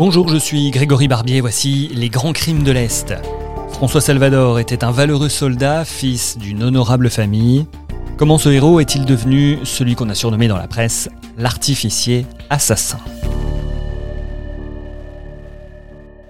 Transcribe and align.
Bonjour, 0.00 0.28
je 0.28 0.38
suis 0.38 0.70
Grégory 0.70 1.08
Barbier, 1.08 1.42
voici 1.42 1.90
les 1.92 2.08
grands 2.08 2.32
crimes 2.32 2.62
de 2.62 2.72
l'Est. 2.72 3.12
François 3.68 4.00
Salvador 4.00 4.58
était 4.58 4.82
un 4.82 4.92
valeureux 4.92 5.28
soldat, 5.28 5.84
fils 5.84 6.38
d'une 6.38 6.62
honorable 6.62 7.10
famille. 7.10 7.66
Comment 8.16 8.38
ce 8.38 8.48
héros 8.48 8.80
est-il 8.80 9.04
devenu 9.04 9.58
celui 9.64 9.96
qu'on 9.96 10.08
a 10.08 10.14
surnommé 10.14 10.48
dans 10.48 10.56
la 10.56 10.68
presse 10.68 11.10
l'artificier 11.36 12.24
assassin? 12.48 12.98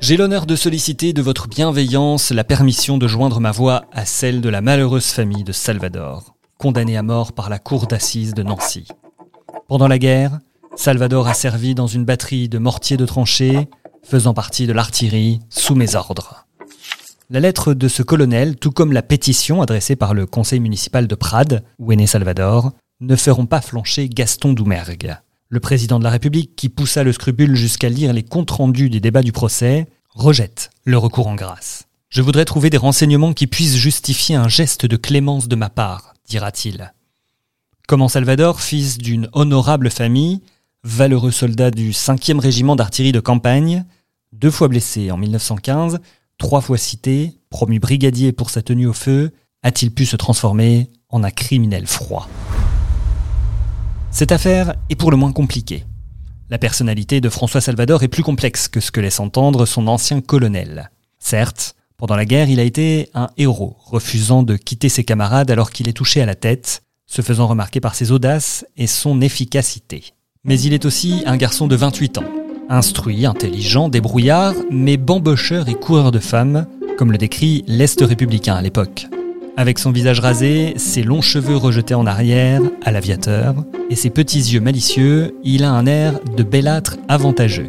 J'ai 0.01 0.17
l'honneur 0.17 0.47
de 0.47 0.57
solliciter 0.57 1.13
de 1.13 1.23
votre 1.23 1.47
bienveillance 1.47 2.33
la 2.33 2.43
permission 2.43 2.99
de 2.99 3.07
joindre 3.07 3.39
ma 3.39 3.53
voix 3.53 3.85
à 3.93 4.05
celle 4.05 4.41
de 4.41 4.49
la 4.49 4.63
malheureuse 4.63 5.13
famille 5.13 5.45
de 5.45 5.53
Salvador, 5.53 6.35
condamnée 6.59 6.97
à 6.97 7.05
mort 7.05 7.33
par 7.33 7.49
la 7.49 7.61
cour 7.61 7.87
d'assises 7.87 8.35
de 8.35 8.43
Nancy. 8.43 8.89
Pendant 9.69 9.87
la 9.87 10.01
guerre, 10.01 10.41
Salvador 10.77 11.29
a 11.29 11.35
servi 11.35 11.75
dans 11.75 11.87
une 11.87 12.05
batterie 12.05 12.49
de 12.49 12.59
mortiers 12.59 12.97
de 12.97 13.05
tranchées, 13.05 13.69
faisant 14.03 14.35
partie 14.35 14.67
de 14.67 14.73
l'artillerie 14.73 15.41
sous 15.51 15.75
mes 15.75 15.95
ordres. 15.95 16.47
La 17.29 17.41
lettre 17.41 17.75
de 17.75 17.89
ce 17.89 18.03
colonel, 18.03 18.57
tout 18.57 18.71
comme 18.71 18.93
la 18.93 19.03
pétition 19.03 19.63
adressée 19.63 19.97
par 19.97 20.15
le 20.15 20.27
conseil 20.27 20.61
municipal 20.61 21.07
de 21.07 21.15
Prades, 21.15 21.65
où 21.79 21.93
est 21.93 21.97
né 21.97 22.07
Salvador, 22.07 22.73
ne 23.01 23.17
feront 23.17 23.47
pas 23.47 23.61
flancher 23.61 24.09
Gaston 24.09 24.53
Doumergue. 24.53 25.17
Le 25.49 25.61
président 25.61 25.99
de 25.99 26.05
la 26.05 26.11
République, 26.11 26.55
qui 26.57 26.69
poussa 26.69 27.03
le 27.03 27.13
scrupule 27.13 27.57
jusqu'à 27.57 27.89
lire 27.89 28.13
les 28.13 28.23
comptes 28.23 28.51
rendus 28.51 28.91
des 28.91 29.01
débats 29.01 29.23
du 29.23 29.33
procès, 29.33 29.89
rejette 30.11 30.71
le 30.85 30.99
recours 30.99 31.29
en 31.29 31.35
grâce. 31.35 31.87
Je 32.09 32.23
voudrais 32.23 32.45
trouver 32.45 32.71
des 32.71 32.77
renseignements 32.77 33.33
qui 33.33 33.47
puissent 33.47 33.77
justifier 33.77 34.37
un 34.37 34.49
geste 34.49 34.87
de 34.87 34.97
clémence 34.97 35.49
de 35.49 35.57
ma 35.57 35.69
part, 35.69 36.15
dira-t-il. 36.29 36.93
Comment 37.87 38.09
Salvador, 38.09 38.61
fils 38.61 38.99
d'une 38.99 39.29
honorable 39.33 39.91
famille, 39.91 40.41
valeureux 40.85 41.31
soldat 41.31 41.71
du 41.71 41.91
5e 41.91 42.39
régiment 42.39 42.77
d'artillerie 42.77 43.13
de 43.13 43.21
campagne, 43.21 43.85
deux 44.33 44.51
fois 44.51 44.69
blessé 44.69 45.11
en 45.11 45.17
1915, 45.17 46.01
trois 46.39 46.61
fois 46.61 46.79
cité, 46.79 47.35
promu 47.51 47.79
brigadier 47.79 48.33
pour 48.33 48.51
sa 48.51 48.63
tenue 48.63 48.87
au 48.87 48.93
feu, 48.93 49.33
a-t-il 49.63 49.93
pu 49.93 50.07
se 50.07 50.17
transformer 50.17 50.91
en 51.09 51.23
un 51.23 51.31
criminel 51.31 51.87
froid? 51.87 52.29
Cette 54.11 54.33
affaire 54.33 54.75
est 54.89 54.97
pour 54.97 55.11
le 55.11 55.17
moins 55.17 55.33
compliquée. 55.33 55.85
La 56.49 56.59
personnalité 56.59 57.21
de 57.21 57.29
François 57.29 57.61
Salvador 57.61 58.03
est 58.03 58.09
plus 58.09 58.25
complexe 58.25 58.67
que 58.67 58.81
ce 58.81 58.91
que 58.91 59.01
laisse 59.01 59.21
entendre 59.21 59.67
son 59.67 59.87
ancien 59.87 60.21
colonel. 60.21 60.91
Certes, 61.19 61.77
pendant 61.97 62.17
la 62.17 62.25
guerre, 62.25 62.49
il 62.49 62.59
a 62.59 62.65
été 62.65 63.11
un 63.15 63.29
héros, 63.37 63.77
refusant 63.79 64.43
de 64.43 64.57
quitter 64.57 64.89
ses 64.89 65.05
camarades 65.05 65.51
alors 65.51 65.71
qu'il 65.71 65.89
est 65.89 65.93
touché 65.93 66.23
à 66.23 66.27
la 66.27 66.35
tête, 66.35 66.83
se 67.07 67.23
faisant 67.23 67.47
remarquer 67.47 67.81
par 67.81 67.95
ses 67.95 68.11
audaces 68.11 68.65
et 68.77 68.87
son 68.87 69.21
efficacité. 69.21 70.15
Mais 70.43 70.59
il 70.59 70.73
est 70.73 70.87
aussi 70.87 71.23
un 71.27 71.37
garçon 71.37 71.67
de 71.67 71.77
28 71.77 72.17
ans, 72.17 72.25
instruit, 72.71 73.27
intelligent, 73.27 73.91
débrouillard, 73.91 74.55
mais 74.71 74.97
bambocheur 74.97 75.69
et 75.69 75.75
coureur 75.75 76.13
de 76.13 76.19
femmes, 76.19 76.67
comme 76.97 77.13
le 77.13 77.19
décrit 77.19 77.63
l'Est 77.67 78.01
républicain 78.01 78.55
à 78.55 78.63
l'époque. 78.63 79.07
Avec 79.59 79.79
son 79.79 79.93
visage 79.93 80.19
rasé, 80.21 80.73
ses 80.77 81.03
longs 81.03 81.21
cheveux 81.21 81.57
rejetés 81.57 81.93
en 81.93 82.07
arrière, 82.07 82.63
à 82.83 82.91
l'aviateur, 82.91 83.55
et 83.91 83.97
ses 83.97 84.09
petits 84.09 84.39
yeux 84.39 84.63
malicieux, 84.63 85.37
il 85.45 85.63
a 85.63 85.73
un 85.73 85.85
air 85.85 86.19
de 86.35 86.43
belâtre 86.43 86.97
avantageux. 87.09 87.69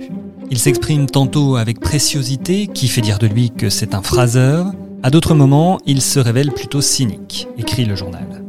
Il 0.49 0.57
s'exprime 0.57 1.07
tantôt 1.07 1.57
avec 1.57 1.81
préciosité, 1.81 2.67
qui 2.67 2.87
fait 2.87 3.01
dire 3.01 3.19
de 3.19 3.27
lui 3.27 3.49
que 3.51 3.69
c'est 3.69 3.93
un 3.95 4.01
phraseur, 4.01 4.67
à 5.03 5.09
d'autres 5.09 5.35
moments, 5.35 5.77
il 5.85 6.01
se 6.01 6.21
révèle 6.21 6.53
plutôt 6.53 6.79
cynique, 6.79 7.49
écrit 7.57 7.83
le 7.83 7.97
journal. 7.97 8.40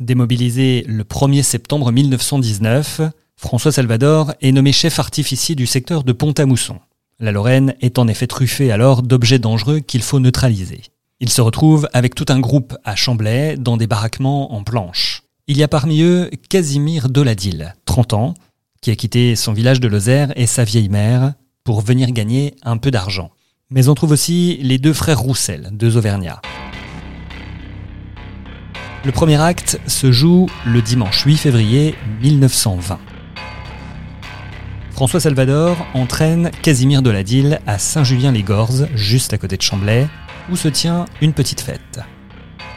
Démobilisé 0.00 0.82
le 0.88 1.04
1er 1.04 1.42
septembre 1.42 1.92
1919, 1.92 3.02
François 3.36 3.70
Salvador 3.70 4.32
est 4.40 4.50
nommé 4.50 4.72
chef 4.72 4.98
artificier 4.98 5.54
du 5.54 5.66
secteur 5.66 6.04
de 6.04 6.12
Pont-à-Mousson. 6.12 6.78
La 7.18 7.32
Lorraine 7.32 7.74
est 7.82 7.98
en 7.98 8.08
effet 8.08 8.26
truffée 8.26 8.72
alors 8.72 9.02
d'objets 9.02 9.38
dangereux 9.38 9.80
qu'il 9.80 10.00
faut 10.00 10.18
neutraliser. 10.18 10.80
Il 11.20 11.28
se 11.28 11.42
retrouve 11.42 11.86
avec 11.92 12.14
tout 12.14 12.24
un 12.30 12.40
groupe 12.40 12.78
à 12.82 12.96
Chamblay 12.96 13.58
dans 13.58 13.76
des 13.76 13.86
baraquements 13.86 14.54
en 14.54 14.64
planches. 14.64 15.24
Il 15.48 15.58
y 15.58 15.62
a 15.62 15.68
parmi 15.68 16.00
eux 16.00 16.30
Casimir 16.48 17.10
Doladil, 17.10 17.74
30 17.84 18.14
ans, 18.14 18.34
qui 18.80 18.90
a 18.90 18.96
quitté 18.96 19.36
son 19.36 19.52
village 19.52 19.80
de 19.80 19.88
Lozère 19.88 20.32
et 20.34 20.46
sa 20.46 20.64
vieille 20.64 20.88
mère 20.88 21.34
pour 21.62 21.82
venir 21.82 22.10
gagner 22.12 22.54
un 22.62 22.78
peu 22.78 22.90
d'argent. 22.90 23.32
Mais 23.68 23.88
on 23.88 23.94
trouve 23.94 24.12
aussi 24.12 24.58
les 24.62 24.78
deux 24.78 24.94
frères 24.94 25.20
Roussel, 25.20 25.68
deux 25.72 25.98
Auvergnats. 25.98 26.40
Le 29.02 29.12
premier 29.12 29.40
acte 29.40 29.80
se 29.86 30.12
joue 30.12 30.46
le 30.66 30.82
dimanche 30.82 31.24
8 31.24 31.38
février 31.38 31.94
1920. 32.20 32.98
François 34.90 35.20
Salvador 35.20 35.78
entraîne 35.94 36.50
Casimir 36.60 37.00
Doladil 37.00 37.60
à 37.66 37.78
Saint-Julien-les-Gorzes, 37.78 38.88
juste 38.94 39.32
à 39.32 39.38
côté 39.38 39.56
de 39.56 39.62
Chamblay, 39.62 40.06
où 40.52 40.56
se 40.56 40.68
tient 40.68 41.06
une 41.22 41.32
petite 41.32 41.62
fête. 41.62 42.00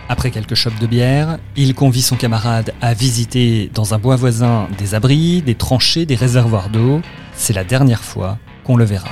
Après 0.08 0.32
quelques 0.32 0.56
chopes 0.56 0.80
de 0.80 0.88
bière, 0.88 1.40
il 1.58 1.76
convie 1.76 2.02
son 2.02 2.16
camarade 2.16 2.74
à 2.80 2.94
visiter 2.94 3.70
dans 3.74 3.94
un 3.94 4.00
bois 4.00 4.16
voisin 4.16 4.70
des 4.78 4.96
abris, 4.96 5.42
des 5.42 5.56
tranchées, 5.56 6.06
des 6.06 6.16
réservoirs 6.16 6.70
d'eau. 6.70 7.02
C'est 7.36 7.52
la 7.52 7.66
dernière 7.66 8.04
fois 8.04 8.38
qu'on 8.64 8.78
le 8.78 8.86
verra. 8.86 9.10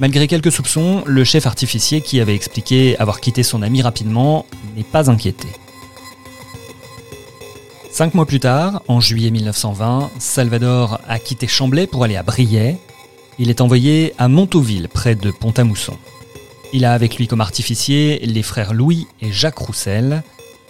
Malgré 0.00 0.28
quelques 0.28 0.52
soupçons, 0.52 1.02
le 1.06 1.24
chef 1.24 1.46
artificier 1.46 2.00
qui 2.00 2.20
avait 2.20 2.34
expliqué 2.34 2.96
avoir 2.98 3.20
quitté 3.20 3.42
son 3.42 3.62
ami 3.62 3.82
rapidement 3.82 4.46
n'est 4.76 4.84
pas 4.84 5.10
inquiété. 5.10 5.48
Cinq 7.90 8.14
mois 8.14 8.26
plus 8.26 8.38
tard, 8.38 8.82
en 8.86 9.00
juillet 9.00 9.30
1920, 9.30 10.10
Salvador 10.20 11.00
a 11.08 11.18
quitté 11.18 11.48
Chamblay 11.48 11.88
pour 11.88 12.04
aller 12.04 12.16
à 12.16 12.22
Briey. 12.22 12.78
Il 13.40 13.50
est 13.50 13.60
envoyé 13.60 14.14
à 14.18 14.28
Montauville, 14.28 14.88
près 14.88 15.16
de 15.16 15.32
Pont-à-Mousson. 15.32 15.96
Il 16.72 16.84
a 16.84 16.92
avec 16.92 17.16
lui 17.16 17.26
comme 17.26 17.40
artificier 17.40 18.20
les 18.24 18.42
frères 18.42 18.74
Louis 18.74 19.08
et 19.20 19.32
Jacques 19.32 19.58
Roussel. 19.58 20.22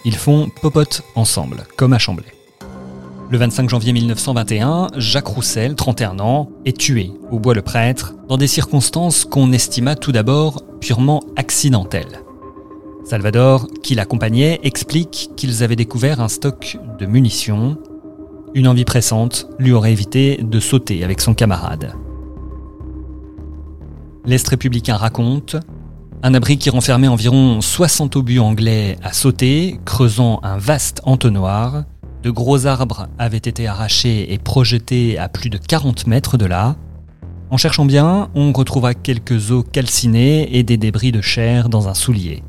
Ils 0.05 0.15
font 0.15 0.49
popote 0.49 1.03
ensemble, 1.13 1.67
comme 1.75 1.93
à 1.93 1.99
Chamblay. 1.99 2.38
Le 3.31 3.37
25 3.37 3.69
janvier 3.69 3.93
1921, 3.93 4.87
Jacques 4.97 5.27
Roussel, 5.27 5.75
31 5.75 6.17
ans, 6.19 6.49
est 6.65 6.75
tué 6.75 7.11
au 7.29 7.37
Bois-le-Prêtre 7.37 8.15
dans 8.27 8.37
des 8.37 8.47
circonstances 8.47 9.23
qu'on 9.23 9.51
estima 9.51 9.95
tout 9.95 10.11
d'abord 10.11 10.63
purement 10.81 11.21
accidentelles. 11.35 12.23
Salvador, 13.05 13.67
qui 13.83 13.93
l'accompagnait, 13.93 14.59
explique 14.63 15.29
qu'ils 15.37 15.61
avaient 15.61 15.75
découvert 15.75 16.21
un 16.21 16.27
stock 16.27 16.79
de 16.97 17.05
munitions. 17.05 17.77
Une 18.55 18.67
envie 18.67 18.83
pressante 18.83 19.47
lui 19.59 19.73
aurait 19.73 19.91
évité 19.91 20.39
de 20.41 20.59
sauter 20.59 21.03
avec 21.03 21.21
son 21.21 21.35
camarade. 21.35 21.93
L'Est 24.25 24.47
républicain 24.47 24.95
raconte 24.95 25.55
un 26.23 26.33
abri 26.33 26.57
qui 26.57 26.71
renfermait 26.71 27.07
environ 27.07 27.61
60 27.61 28.15
obus 28.15 28.39
anglais 28.39 28.97
à 29.03 29.13
sauter, 29.13 29.79
creusant 29.85 30.39
un 30.41 30.57
vaste 30.57 31.01
entonnoir. 31.03 31.83
De 32.21 32.31
gros 32.31 32.65
arbres 32.65 33.07
avaient 33.17 33.37
été 33.37 33.65
arrachés 33.65 34.33
et 34.33 34.37
projetés 34.37 35.17
à 35.17 35.29
plus 35.29 35.49
de 35.49 35.57
40 35.57 36.05
mètres 36.05 36.37
de 36.37 36.45
là. 36.45 36.75
En 37.49 37.55
cherchant 37.55 37.85
bien, 37.85 38.29
on 38.35 38.51
retrouvera 38.51 38.93
quelques 38.93 39.51
os 39.51 39.63
calcinés 39.71 40.57
et 40.57 40.63
des 40.63 40.75
débris 40.75 41.13
de 41.13 41.21
chair 41.21 41.69
dans 41.69 41.87
un 41.87 41.93
soulier. 41.93 42.43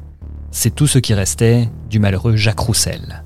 C'est 0.50 0.75
tout 0.75 0.88
ce 0.88 0.99
qui 0.99 1.14
restait 1.14 1.69
du 1.88 2.00
malheureux 2.00 2.34
Jacques 2.34 2.58
Roussel. 2.58 3.22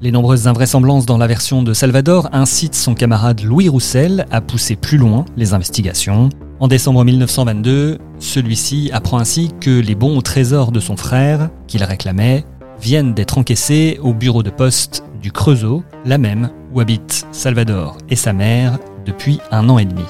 Les 0.00 0.10
nombreuses 0.10 0.48
invraisemblances 0.48 1.04
dans 1.04 1.18
la 1.18 1.26
version 1.26 1.62
de 1.62 1.74
Salvador 1.74 2.30
incitent 2.32 2.74
son 2.74 2.94
camarade 2.94 3.42
Louis 3.42 3.68
Roussel 3.68 4.26
à 4.30 4.40
pousser 4.40 4.74
plus 4.74 4.96
loin 4.96 5.26
les 5.36 5.52
investigations. 5.52 6.30
En 6.60 6.66
décembre 6.66 7.04
1922, 7.04 7.98
celui-ci 8.18 8.90
apprend 8.92 9.18
ainsi 9.18 9.50
que 9.60 9.70
les 9.70 9.94
bons 9.94 10.20
trésors 10.22 10.72
de 10.72 10.80
son 10.80 10.96
frère, 10.96 11.50
qu'il 11.68 11.84
réclamait, 11.84 12.44
viennent 12.80 13.12
d'être 13.12 13.36
encaissés 13.36 14.00
au 14.02 14.14
bureau 14.14 14.42
de 14.42 14.50
poste 14.50 15.04
du 15.22 15.30
Creusot, 15.32 15.84
la 16.04 16.18
même 16.18 16.50
où 16.72 16.80
habitent 16.80 17.26
Salvador 17.30 17.96
et 18.10 18.16
sa 18.16 18.32
mère 18.32 18.78
depuis 19.06 19.40
un 19.50 19.68
an 19.68 19.78
et 19.78 19.84
demi. 19.84 20.04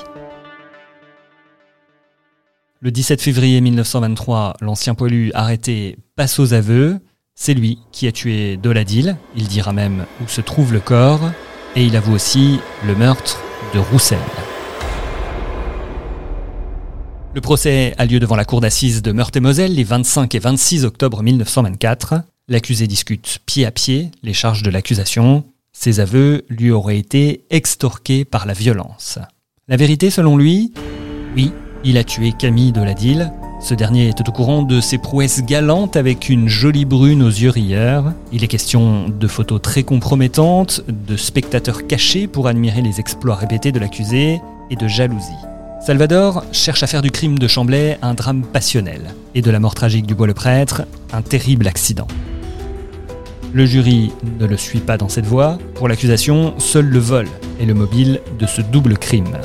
Le 2.81 2.91
17 2.91 3.21
février 3.21 3.61
1923, 3.61 4.57
l'ancien 4.61 4.95
poilu 4.95 5.31
arrêté 5.35 5.99
passe 6.17 6.41
aux 6.41 6.55
aveux. 6.55 6.99
C'est 7.35 7.55
lui 7.55 7.79
qui 7.93 8.09
a 8.09 8.13
tué 8.13 8.57
Doladil. 8.57 9.17
Il 9.37 9.47
dira 9.47 9.73
même 9.73 10.07
où 10.21 10.27
se 10.27 10.41
trouve 10.41 10.73
le 10.73 10.81
corps. 10.81 11.31
Et 11.77 11.85
il 11.85 11.97
avoue 11.97 12.15
aussi 12.15 12.59
le 12.85 12.97
meurtre 12.97 13.41
de 13.73 13.79
Roussel. 13.79 14.19
Le 17.35 17.41
procès 17.41 17.95
a 17.99 18.05
lieu 18.05 18.19
devant 18.19 18.37
la 18.37 18.45
cour 18.45 18.61
d'assises 18.61 19.01
de 19.01 19.13
Meurthe-et-Moselle 19.13 19.75
les 19.75 19.85
25 19.85 20.35
et 20.35 20.39
26 20.39 20.85
octobre 20.85 21.23
1924. 21.23 22.23
L'accusé 22.53 22.87
discute 22.87 23.39
pied 23.47 23.65
à 23.65 23.71
pied 23.71 24.11
les 24.23 24.35
charges 24.35 24.63
de 24.63 24.69
l'accusation. 24.69 25.45
Ses 25.73 26.01
aveux 26.01 26.45
lui 26.51 26.71
auraient 26.71 26.99
été 26.99 27.47
extorqués 27.49 28.27
par 28.27 28.45
la 28.45 28.53
violence. 28.53 29.19
La 29.69 29.79
vérité, 29.79 30.11
selon 30.11 30.37
lui 30.37 30.75
Oui, 31.35 31.51
il 31.83 31.97
a 31.97 32.05
tué 32.05 32.35
Camille 32.39 32.73
de 32.73 32.83
la 32.83 32.93
Dille. 32.93 33.33
Ce 33.63 33.73
dernier 33.73 34.07
était 34.11 34.29
au 34.29 34.33
courant 34.33 34.61
de 34.65 34.83
ses 34.83 34.99
prouesses 34.99 35.43
galantes 35.43 35.97
avec 35.97 36.29
une 36.29 36.47
jolie 36.47 36.85
brune 36.85 37.23
aux 37.23 37.31
yeux 37.31 37.49
rieurs. 37.49 38.13
Il 38.33 38.45
est 38.45 38.49
question 38.49 39.09
de 39.09 39.29
photos 39.29 39.63
très 39.63 39.83
compromettantes, 39.83 40.83
de 40.89 41.17
spectateurs 41.17 41.87
cachés 41.87 42.27
pour 42.27 42.49
admirer 42.49 42.83
les 42.83 43.01
exploits 43.01 43.37
répétés 43.37 43.73
de 43.73 43.79
l'accusé 43.79 44.43
et 44.69 44.77
de 44.77 44.89
jalousie. 44.89 45.33
Salvador 45.81 46.45
cherche 46.53 46.83
à 46.83 46.87
faire 46.87 47.01
du 47.01 47.11
crime 47.11 47.39
de 47.39 47.49
Chamblay 47.49 47.99
un 48.03 48.13
drame 48.13 48.43
passionnel 48.43 49.15
et 49.35 49.41
de 49.41 49.51
la 49.51 49.59
mort 49.59 49.75
tragique 49.75 50.07
du 50.07 50.15
bois-le-prêtre 50.15 50.83
un 51.15 51.23
terrible 51.23 51.67
accident. 51.67 52.07
Le 53.55 53.67
jury 53.67 54.13
ne 54.41 54.47
le 54.47 54.57
suit 54.57 54.81
pas 54.81 54.97
dans 54.97 55.11
cette 55.11 55.27
voie. 55.27 55.59
Pour 55.75 55.87
l'accusation, 55.87 56.59
seul 56.59 56.87
le 56.87 56.99
vol 56.99 57.27
est 57.61 57.67
le 57.67 57.75
mobile 57.75 58.23
de 58.39 58.47
ce 58.47 58.63
double 58.63 58.97
crime. 58.97 59.37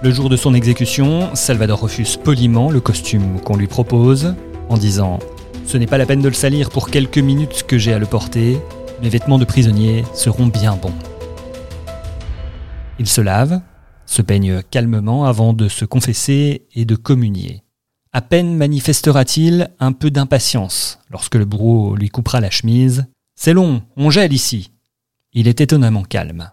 Le 0.00 0.12
jour 0.12 0.28
de 0.28 0.36
son 0.36 0.54
exécution, 0.54 1.34
Salvador 1.34 1.80
refuse 1.80 2.16
poliment 2.16 2.70
le 2.70 2.80
costume 2.80 3.40
qu'on 3.40 3.56
lui 3.56 3.66
propose 3.66 4.36
en 4.68 4.76
disant⁇ 4.76 5.18
Ce 5.66 5.76
n'est 5.76 5.88
pas 5.88 5.98
la 5.98 6.06
peine 6.06 6.22
de 6.22 6.28
le 6.28 6.34
salir 6.34 6.70
pour 6.70 6.88
quelques 6.88 7.18
minutes 7.18 7.64
que 7.66 7.78
j'ai 7.78 7.92
à 7.92 7.98
le 7.98 8.06
porter, 8.06 8.60
mes 9.02 9.08
vêtements 9.08 9.38
de 9.38 9.44
prisonnier 9.44 10.04
seront 10.14 10.46
bien 10.46 10.76
bons.⁇ 10.76 10.88
Il 13.00 13.08
se 13.08 13.20
lave, 13.20 13.60
se 14.06 14.22
peigne 14.22 14.62
calmement 14.70 15.24
avant 15.24 15.52
de 15.52 15.66
se 15.66 15.84
confesser 15.84 16.68
et 16.76 16.84
de 16.84 16.94
communier. 16.94 17.64
À 18.12 18.22
peine 18.22 18.56
manifestera-t-il 18.56 19.70
un 19.78 19.92
peu 19.92 20.10
d'impatience 20.10 20.98
lorsque 21.10 21.36
le 21.36 21.44
bourreau 21.44 21.94
lui 21.94 22.08
coupera 22.08 22.40
la 22.40 22.50
chemise. 22.50 23.06
C'est 23.36 23.52
long, 23.52 23.82
on 23.96 24.10
gèle 24.10 24.32
ici. 24.32 24.72
Il 25.32 25.46
est 25.46 25.60
étonnamment 25.60 26.02
calme. 26.02 26.50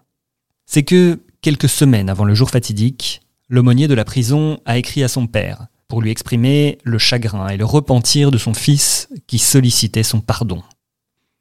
C'est 0.66 0.84
que, 0.84 1.20
quelques 1.40 1.68
semaines 1.68 2.10
avant 2.10 2.24
le 2.24 2.34
jour 2.34 2.50
fatidique, 2.50 3.22
l'aumônier 3.48 3.88
de 3.88 3.94
la 3.94 4.04
prison 4.04 4.60
a 4.66 4.78
écrit 4.78 5.02
à 5.02 5.08
son 5.08 5.26
père 5.26 5.66
pour 5.88 6.00
lui 6.00 6.10
exprimer 6.10 6.78
le 6.84 6.98
chagrin 6.98 7.48
et 7.48 7.56
le 7.56 7.64
repentir 7.64 8.30
de 8.30 8.38
son 8.38 8.54
fils 8.54 9.08
qui 9.26 9.38
sollicitait 9.38 10.02
son 10.02 10.20
pardon. 10.20 10.62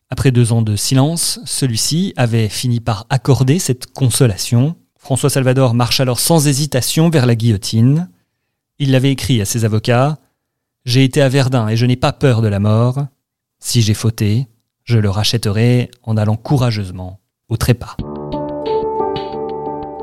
Après 0.09 0.31
deux 0.31 0.51
ans 0.51 0.61
de 0.61 0.75
silence, 0.75 1.39
celui-ci 1.45 2.13
avait 2.15 2.49
fini 2.49 2.79
par 2.79 3.05
accorder 3.09 3.59
cette 3.59 3.87
consolation 3.93 4.75
François 5.07 5.29
Salvador 5.29 5.73
marche 5.73 6.01
alors 6.01 6.19
sans 6.19 6.47
hésitation 6.47 7.09
vers 7.09 7.25
la 7.25 7.35
guillotine. 7.35 8.09
Il 8.79 8.91
l'avait 8.91 9.11
écrit 9.11 9.41
à 9.41 9.45
ses 9.45 9.65
avocats 9.65 10.17
J'ai 10.85 11.03
été 11.03 11.21
à 11.21 11.29
Verdun 11.29 11.67
et 11.67 11.75
je 11.75 11.85
n'ai 11.85 11.95
pas 11.95 12.13
peur 12.13 12.41
de 12.41 12.47
la 12.47 12.59
mort. 12.59 13.07
Si 13.59 13.81
j'ai 13.81 13.95
fauté, 13.95 14.47
je 14.83 14.99
le 14.99 15.09
rachèterai 15.09 15.89
en 16.03 16.15
allant 16.15 16.35
courageusement 16.35 17.19
au 17.49 17.57
trépas. 17.57 17.97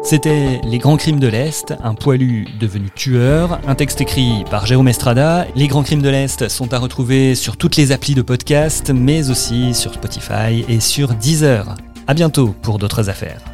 C'était 0.03 0.61
Les 0.65 0.79
Grands 0.79 0.99
Crimes 0.99 1.21
de 1.21 1.29
l'Est, 1.29 1.73
un 1.83 1.95
poilu 1.95 2.47
devenu 2.61 2.91
tueur, 2.91 3.59
un 3.67 3.75
texte 3.75 4.03
écrit 4.03 4.45
par 4.51 4.67
Jérôme 4.67 4.89
Estrada. 4.89 5.47
Les 5.55 5.69
Grands 5.69 5.83
Crimes 5.83 6.03
de 6.03 6.11
l'Est 6.11 6.49
sont 6.49 6.75
à 6.75 6.79
retrouver 6.79 7.35
sur 7.35 7.57
toutes 7.57 7.77
les 7.77 7.93
applis 7.93 8.15
de 8.15 8.23
podcast, 8.23 8.91
mais 8.95 9.31
aussi 9.31 9.73
sur 9.73 9.95
Spotify 9.95 10.65
et 10.69 10.81
sur 10.81 11.15
Deezer. 11.15 11.75
À 12.07 12.13
bientôt 12.13 12.55
pour 12.61 12.79
d'autres 12.79 13.09
affaires. 13.09 13.54